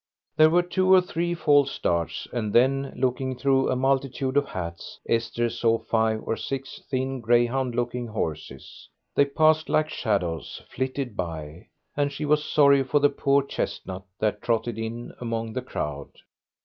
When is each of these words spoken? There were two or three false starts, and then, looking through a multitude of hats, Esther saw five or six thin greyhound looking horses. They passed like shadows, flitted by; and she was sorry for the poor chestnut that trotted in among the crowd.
There 0.35 0.49
were 0.49 0.63
two 0.63 0.91
or 0.91 0.99
three 0.99 1.35
false 1.35 1.71
starts, 1.71 2.27
and 2.33 2.51
then, 2.53 2.91
looking 2.97 3.35
through 3.37 3.69
a 3.69 3.75
multitude 3.75 4.35
of 4.35 4.45
hats, 4.47 4.99
Esther 5.07 5.47
saw 5.47 5.77
five 5.77 6.21
or 6.23 6.35
six 6.35 6.81
thin 6.89 7.19
greyhound 7.21 7.75
looking 7.75 8.07
horses. 8.07 8.89
They 9.13 9.25
passed 9.25 9.69
like 9.69 9.91
shadows, 9.91 10.59
flitted 10.67 11.15
by; 11.15 11.67
and 11.95 12.11
she 12.11 12.25
was 12.25 12.43
sorry 12.43 12.81
for 12.81 12.99
the 12.99 13.09
poor 13.09 13.43
chestnut 13.43 14.01
that 14.17 14.41
trotted 14.41 14.79
in 14.79 15.13
among 15.21 15.53
the 15.53 15.61
crowd. 15.61 16.09